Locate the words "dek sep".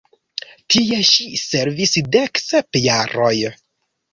2.17-2.81